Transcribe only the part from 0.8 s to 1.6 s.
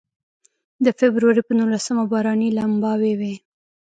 د فبروري په